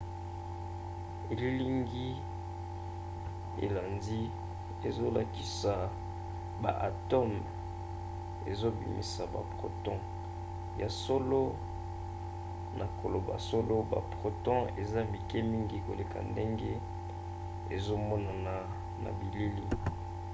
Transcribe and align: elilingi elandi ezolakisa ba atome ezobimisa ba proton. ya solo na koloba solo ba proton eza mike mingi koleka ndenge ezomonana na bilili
elilingi 1.31 2.09
elandi 3.65 4.21
ezolakisa 4.87 5.73
ba 6.61 6.71
atome 6.87 7.41
ezobimisa 8.51 9.21
ba 9.33 9.41
proton. 9.57 9.99
ya 10.81 10.89
solo 11.03 11.41
na 12.79 12.85
koloba 12.99 13.33
solo 13.49 13.75
ba 13.91 13.99
proton 14.13 14.61
eza 14.81 15.01
mike 15.11 15.39
mingi 15.51 15.77
koleka 15.87 16.17
ndenge 16.31 16.71
ezomonana 17.75 18.55
na 19.03 19.09
bilili 19.17 19.63